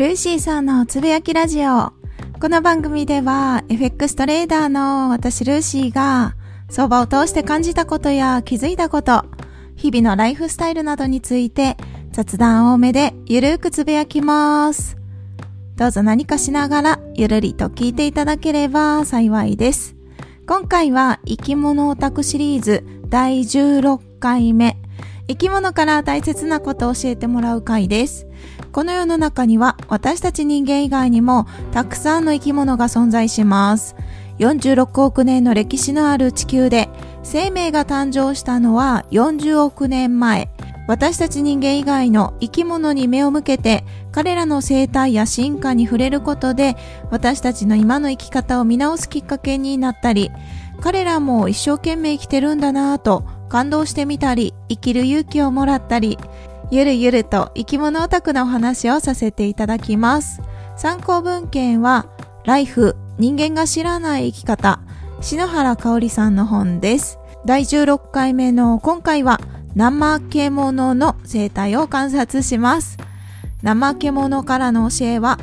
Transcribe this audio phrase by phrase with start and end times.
[0.00, 1.92] ルーシーさんのつぶやきラジオ。
[2.40, 6.36] この番組では FX トレーダーの私ルーシーが
[6.70, 9.26] 相場を通して感じたことや気づいたこと、
[9.76, 11.76] 日々のライフスタイルなどについて
[12.12, 14.96] 雑談多めでゆるーくつぶやきます。
[15.76, 19.96] どうぞ何かしながらゆるりと聞いていただければ幸いです。
[20.46, 24.78] 今回は生き物オタクシリーズ第16回目。
[25.28, 28.29] 生き物から大切なことを教えてもらう回です。
[28.72, 33.96] この世の中には私たち人間以外にもたくさんの生き物が存在します。
[34.38, 36.88] 46億年の歴史のある地球で
[37.22, 40.50] 生命が誕生したのは40億年前。
[40.86, 46.74] 私たち人間以外の生き物に目を向けて彼らの生態や進化に触れることで
[47.12, 50.32] 私たちの今の生き方を見直すきっかけになったり
[50.80, 56.18] 彼らも一生懸命生きてるんだなぁと感動してみたり生きる勇気をもらったり
[56.70, 60.40] ゆるゆると生き物オタクのお話をさせていただきます
[60.76, 62.06] 参考文献は
[62.44, 64.80] ライフ人間が知らない生き方
[65.20, 69.40] 篠原香織さんの本です第16回目の今回は
[69.76, 72.98] 怠け者の生態を観察します。
[73.62, 75.38] 怠け者からの教えは、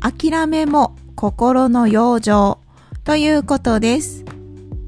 [0.00, 2.58] 諦めも心の養生
[3.04, 4.24] ということです。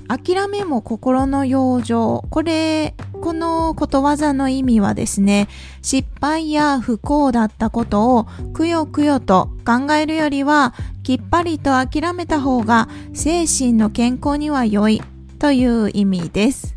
[0.08, 2.26] 諦めも心の養生。
[2.28, 5.48] これ、このことわざの意味はですね、
[5.82, 15.02] 失敗や不幸だったことをくよくよと考えるよりは、きっぱりと諦めた方が精神の健康には良い
[15.38, 16.76] という意味です。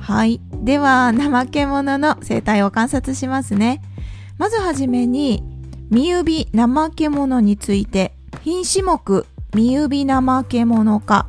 [0.00, 0.40] はい。
[0.52, 3.82] では、怠け者の生態を観察しますね。
[4.38, 5.42] まずはじめに、
[5.90, 11.26] ミユビ怠け者について、品種目、ミユビ怠け者か。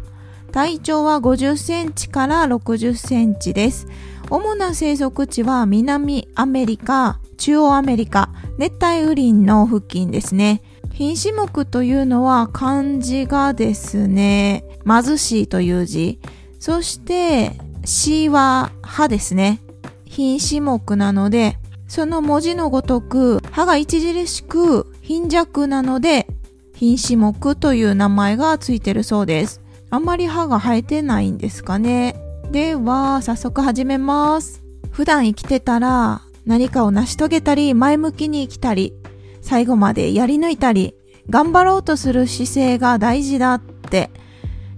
[0.52, 3.88] 体長は50センチから60センチです。
[4.30, 10.62] 主な生息地は南アメリカ、中央アメリカ、熱帯雨林の付近ですね。
[10.94, 16.20] 品種目というのは漢字がですね、貧しいという字。
[16.60, 17.52] そして、
[17.84, 19.62] 詩は歯ですね。
[20.06, 26.28] 品詞目なので、その文字のごとく、歯が著しく貧弱なので、
[26.74, 29.62] 品詞目という名前がついてるそうです。
[29.92, 32.25] あんまり歯が生えてないんですかね。
[32.56, 34.64] では、早速始めます。
[34.90, 38.94] 普段生きてたら、何かを成し遂げたり、前向きに生きたり、
[39.42, 40.96] 最後までやり抜いたり、
[41.30, 44.10] 頑張ろうとする姿勢が大事だって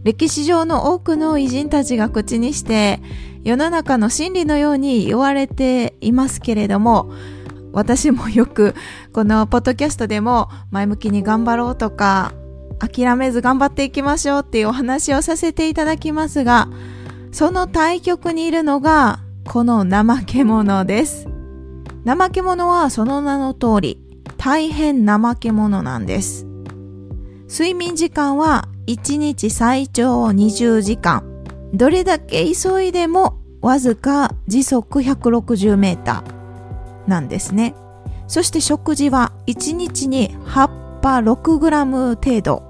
[0.04, 3.00] 歴史上の多くの偉人たちが口にして
[3.44, 7.12] 世の中の真理のように言われていますけれども
[7.74, 8.76] 私もよく
[9.14, 12.34] このポッドキャストでも前向きに頑張ろうとか
[12.80, 16.70] 諦めず頑張っていきましょうっていうお話をさせていただきますが
[17.38, 21.28] その対極にいるのがこの怠け者です
[22.04, 24.02] 怠け者はその名の通り
[24.38, 26.48] 大変怠け者なんです
[27.48, 31.24] 睡眠時間は1日最長20時間。
[31.74, 37.76] どれだけ急いでもわずか時速160メーターなんですね。
[38.28, 42.64] そして食事は1日に葉っぱ6グラム程度。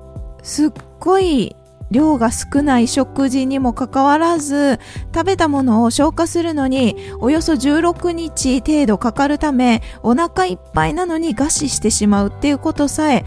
[0.44, 1.55] すっごい
[1.91, 4.79] 量が少ない食事にもかかわらず
[5.13, 13.25] 食べたものを消化するのにおよそ16日程度かかるためお腹いっぱいなのに餓死してしまうっていうことさえ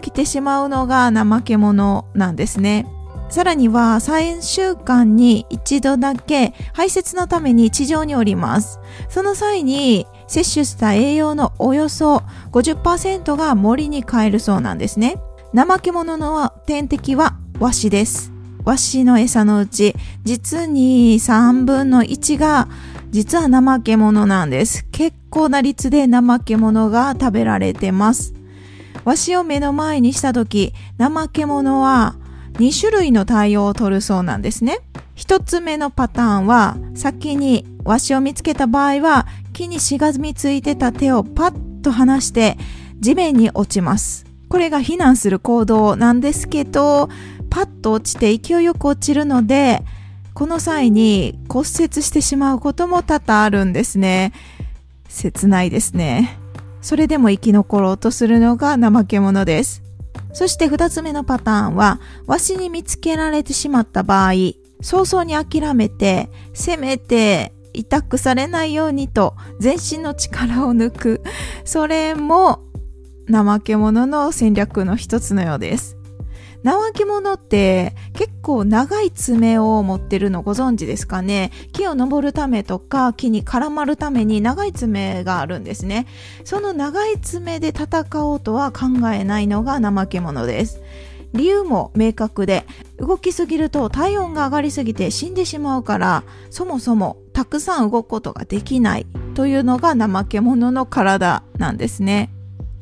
[0.00, 2.86] 起きてしまうのが怠け者なんですね。
[3.28, 8.78] さらには3週間に一度だけ排泄のために地上におります。
[9.08, 15.16] その際に摂取した栄養のおよそ50%が森に帰るそうなんですね。
[15.54, 18.32] 怠け者の天敵はワシです。
[18.64, 19.94] ワシの餌のうち、
[20.24, 22.68] 実に3分の1が、
[23.10, 24.84] 実は怠け者なんです。
[24.92, 28.34] 結構な率で怠け者が食べられてます。
[29.04, 32.16] ワシを目の前にした時、怠け者は
[32.54, 34.80] 2種類の対応を取るそうなんですね。
[35.14, 42.58] 一つ目のパターンは、先にワシを見つけた場合は、木にしがみついてた手をパッと離して
[43.00, 44.26] 地面に落ちます。
[44.48, 47.08] これが避難する行動なんですけど、
[47.56, 49.82] パッと落ちて勢いよく落ちるので、
[50.34, 54.34] この際に骨折してしまうことも多々あるんですね。
[55.08, 56.38] 切ないですね。
[56.82, 59.82] それでも生き残ろうとするのが怠け者です。
[60.34, 64.32] そして二つ目のパターンは、わしに見つけられてしまった場合、
[64.82, 71.22] 早々に諦めて、せめて痛くされないようにと全身の力を抜く。
[71.64, 72.60] それも
[73.32, 75.95] 怠け者の戦略の一つのようです。
[76.66, 81.52] 怠け者って結構長い爪を持ってるのご存知ですかね？
[81.72, 86.08] 木を登るためとか木に絡まるために長い爪があるんですね。
[86.44, 90.82] その長い爪で戦おうとは考えないのが怠け者です。
[91.34, 92.66] 理由も明確で
[92.98, 102.32] 動きすぎると体温が上がりすぎて死んでしまうからそもそもたくさん動くことができないというのが怠け者の体なんですね。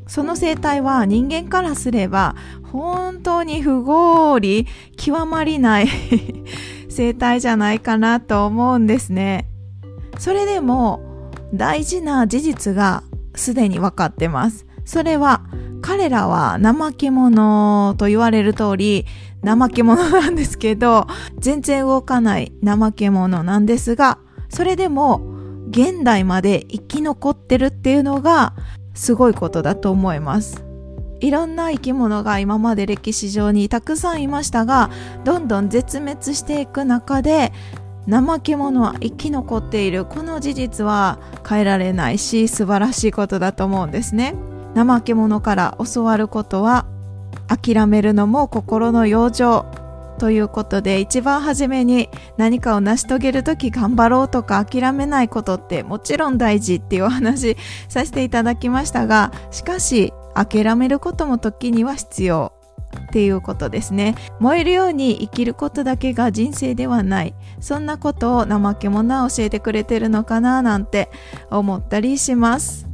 [0.06, 2.36] その生態は人間からすれば
[2.74, 4.66] 本当に不合理
[4.96, 5.88] 極まりない
[6.90, 9.48] 生態じゃないかなと思うんですね。
[10.18, 13.04] それでも大事な事実が
[13.36, 14.66] すでに分かってます。
[14.84, 15.42] それは
[15.82, 19.06] 彼らは怠け者と言われる通り
[19.44, 21.06] 怠け者なんですけど
[21.38, 24.18] 全然動かない怠け者なんですが
[24.48, 25.22] それでも
[25.70, 28.54] 現代まで生き残ってるっていうのが
[28.94, 30.63] すごいことだと思います。
[31.20, 34.90] いろんな生き物が今まで歴史上にたくさんいましたが
[35.24, 37.52] どんどん絶滅していく中で
[38.10, 40.04] 怠け者は生き残っている。
[40.04, 41.18] この事実は
[41.48, 44.34] 変えられないし素晴らしいことだと思うんですね。
[44.74, 46.86] 怠け者から教わることは
[47.48, 49.64] 諦めるのも心の養生。
[50.18, 57.56] ということで一番初めに何かを成し遂げる時頑張ろうとか諦めないことってもちろん大事っていうお話
[57.88, 62.52] させていただきましたがしかし諦めることも時には必要
[62.96, 71.10] っていうことですね燃えるように生きることだけが人生ではないそんなことを怠け者は教えてくれてるのかななんて
[71.50, 72.86] 思ったりします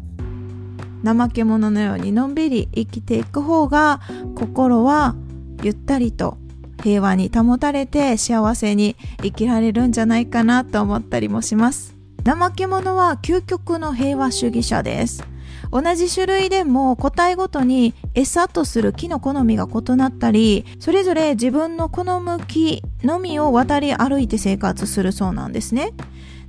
[1.05, 4.01] 怠け者のようにのんびり生きていく方が
[4.37, 5.15] 心は
[5.63, 6.39] ゆったりと
[6.83, 11.95] 平和に保たれて幸せに生きられるんじゃないかなと思ったりもします。
[12.25, 15.25] 怠け者は究極の平和主義者です。
[15.71, 25.93] 同じ種類でも個体ごとに餌とする木の好みが異なったり、それぞれ自分の好む木のみを渡り歩いて生活するそうなんですね。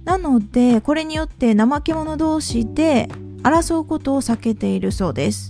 [0.05, 3.09] なので、これによって怠け者同士で
[3.43, 5.49] 争うことを避けているそうです。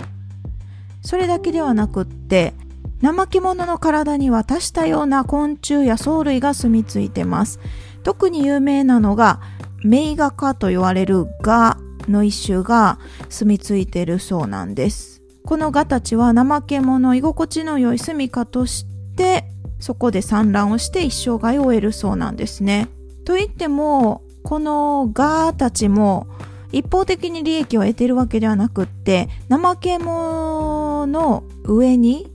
[1.01, 2.53] それだけではなくって、
[3.01, 7.59] 怠け者の体には多種多様な昆虫や藻類が住み着いてます。
[8.03, 9.39] 特に有名なのが、
[9.83, 12.99] メイガ科と言われるガの一種が
[13.29, 15.21] 住み着いてるそうなんです。
[15.45, 19.45] このガたちは怠け者居心地の良い住処として、
[19.79, 22.87] そこで産卵をして一生涯を終えるそうなんですね。
[23.25, 26.27] と言っても、このガたちも
[26.71, 32.31] 一方的に利益を得てるわけではなくって、怠け者の上に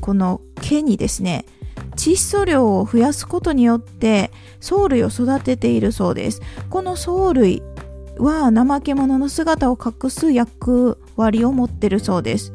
[0.00, 1.44] この毛にですね
[1.96, 4.30] 窒素量を増やすことによって
[4.60, 6.40] 藻類を育てているそうです
[6.70, 7.62] この藻類
[8.18, 12.52] は怠け者の姿を隠す役割を持ってるそうです。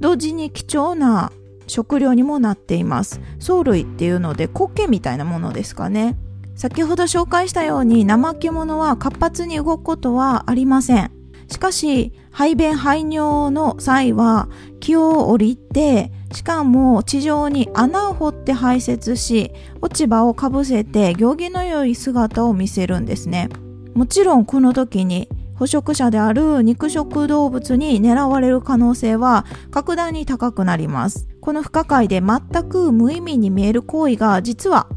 [0.00, 1.32] 同時に貴重な
[1.66, 3.20] 食料にもなっています。
[3.38, 6.16] 藻類っていうので苔みたいなものですかね。
[6.54, 11.10] 先ほど紹介したように怠け者は活発に動くことはありません。
[11.48, 14.48] しかし排便排尿の際は
[14.80, 23.50] 気を降りてしかも地上に穴を掘って排泄し落ち葉をかぶせて行儀の良い姿を見せるんですね。
[23.94, 31.28] もちろんこの時に捕食者である肉食動物に狙われる可能性は格段に高くなります。
[31.40, 34.88] この不可解で全く無意味に見える行為が実は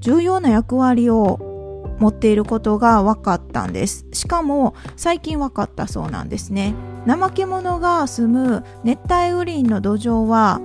[0.00, 4.06] 重要な役割を持っていることが分かったんです。
[4.12, 6.74] しかも最近分かったそうなんですね。
[7.06, 10.60] 怠け者が住む熱帯雨林の土壌は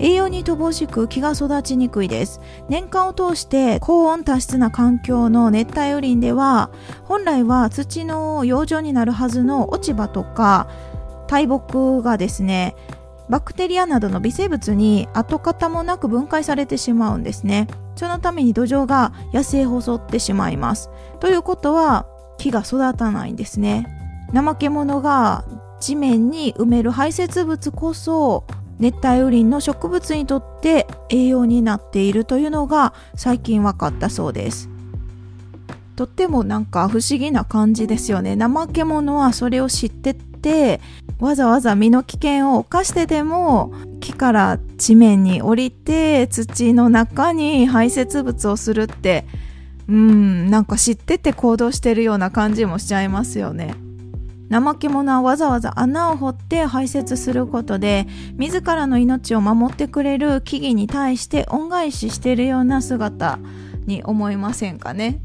[0.00, 2.40] 栄養に乏しく木が育ちにくいです。
[2.68, 6.70] 年間を通して高温多湿な環境の熱帯雨林では
[7.04, 10.68] 本来は土の養生になるはずの落ち葉とか
[11.28, 12.74] 大木がですね
[13.28, 17.68] バクテリアなどの微生物に跡形もなく分解されてしまうんですね。
[17.94, 20.90] そのために土壌が野生を襲ってしまいます。
[21.20, 22.06] ということは
[22.38, 23.86] 木が育たないんですね。
[24.32, 25.44] 怠け者が
[25.78, 28.44] 地面に埋める排泄物こそ
[28.80, 34.68] 熱帯雨林の植物にとって栄養になっているというのが最近分かったそうです
[35.96, 40.80] とってもなんか不思議な感じですよね怠け者はそれを知ってて
[41.18, 49.26] わざわざ身の危険を冒してでも木から地面に降りて土の中に排泄物をするって
[49.88, 53.74] うんなんか知ってて行動してるような感じもしちゃいますよね。
[54.50, 63.38] 怠け者はわざわざ穴を掘って排泄することで自らの命を守ってくれる木々に対して恩返ししているような姿
[63.86, 65.20] に思いませんかね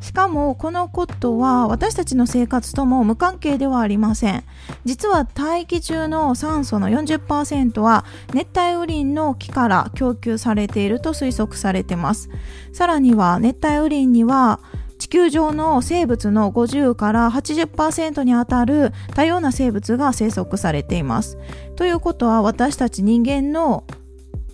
[0.00, 4.44] しかもこのことは私たちの生活とも無関係ではありません。
[4.84, 12.30] 実は大気中の酸素の40%は熱帯雨林の木から供給されていると推測されています。
[12.72, 14.60] さらには熱帯雨林には
[15.10, 21.36] 球上の生物の50から80%にあたる多様な生物が生息されています。
[21.76, 23.84] ということは私たち人間の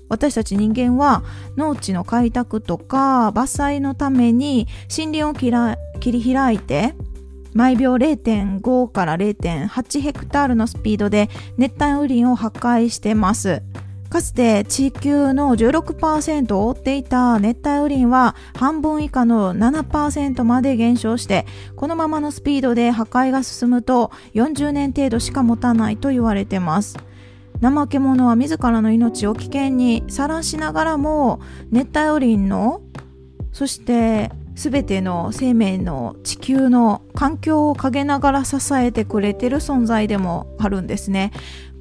[0.08, 1.24] 私たち人間は
[1.56, 6.94] 農地の開拓とか伐採のために森林を切り開いて
[7.52, 13.62] 毎秒0.5から0.8ヘクタールのスピードで熱帯雨林を破壊してます。
[14.16, 21.44] かつて地球の16%を覆っていた熱帯雨林は半分以下の7%まで減少して
[21.76, 26.96] このままのスピードで破壊が進むと40年程度しか持たないと言われてます。
[27.60, 32.80] 怠け者は自らの命を危険にさらしながらも熱帯雨林の
[33.52, 41.32] そして全ての生命の地球の環境を陰ながら支えてくれてる存在でもあるんですね。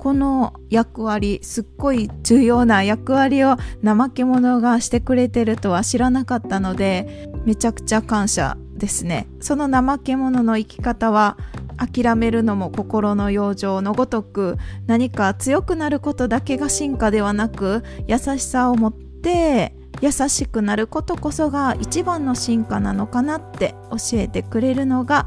[0.05, 9.25] この役割、すっごい重要な役割を怠け者がしてくれてるとは知らなかったので、めちゃくちゃ感謝ですね。
[9.39, 11.39] その怠け者の生き方は
[11.77, 25.25] 諦めるのも心の養生のごとく何か強くなることだけが進化ではなく優しさを持って優しくなることこそが一番の進化なのかなって教えてくれるのが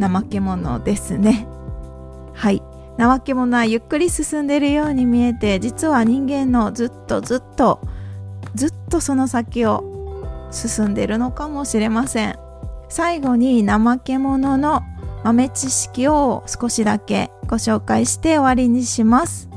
[0.00, 1.48] 怠け者ですね
[2.32, 2.62] はい
[2.98, 7.80] 怠け者はゆっくり進んでいるように見えて実は人間のずっとずっと
[8.54, 12.38] ずっとその先を進んでいるのかもしれません
[12.88, 14.82] 最後に怠け者の
[15.24, 19.48] 豆知識を少しだけご紹介して終わりにします。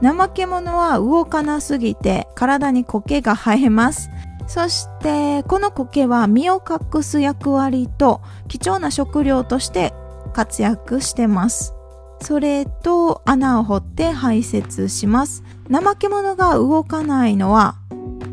[0.00, 4.10] 怠け者は動かなすぎて体に苔が生えます。
[4.46, 6.62] そしてこの苔は身を
[6.94, 9.92] 隠す役割と貴重な食料として
[10.32, 11.74] 活躍してます。
[12.22, 15.42] それと穴を掘って排泄します。
[15.70, 17.76] 怠け者が動かないのは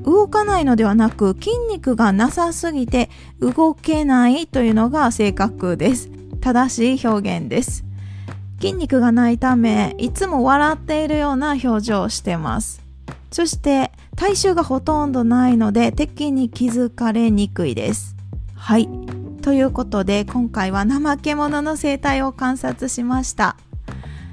[0.06, 6.10] 動かないのではなく筋肉がなさすぎて動けないというのが正確です。
[6.42, 7.84] 正しい表現です。
[8.60, 12.82] 筋肉がないため、いつも笑っているような表情をしてます。
[13.32, 18.16] そして、体臭がほとんどないので、敵に気づかれにくいです。
[18.56, 18.90] はい。
[19.42, 23.56] ということで、今回は怠け者の生態を観察しました。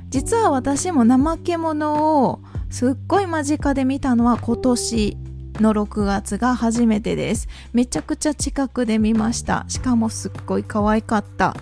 [0.09, 5.17] 実は私も怠け者をすっごい間近で見たのは今年
[5.61, 7.49] の6月が初めてです。
[7.73, 9.65] めちゃくちゃ近くで見ました。
[9.69, 11.57] しかもすっごい可愛かった。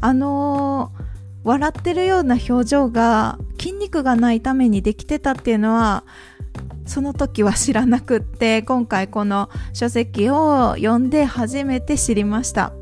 [0.00, 1.02] あのー、
[1.44, 6.04] 笑ってるような表情が筋肉がないためにできてたっていうのは
[6.86, 12.72] その時は知らなくって今回この書籍を読んで初めて知りました。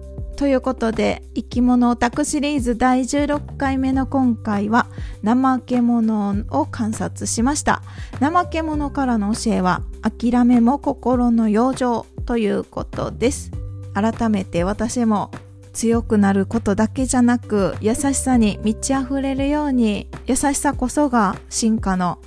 [0.44, 4.88] ということで生き物オタクシリーズ第16回目の今回は
[5.24, 7.80] 怠け者を観察しました
[8.20, 13.52] 怠け者からの教えは諦めも心の養生ということです
[13.94, 15.30] 改めて私も
[15.72, 22.18] 強くなることだけじゃなく優しさに満ち溢れるように優しさこそが進化の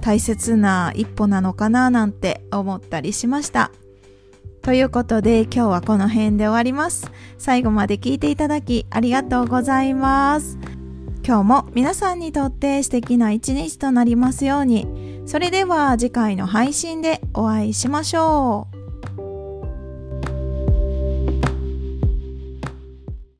[0.00, 3.72] 大切な一歩なのかななんて思ったりしました。
[4.64, 7.12] ということで今日はこの辺で終わります。
[7.36, 10.58] 最後まで聞いていただきありがとうございます。
[11.22, 15.20] 今日も皆さんにとって素敵な一日となりますように。
[15.26, 18.73] それでは次回の配信でお会いしましょう。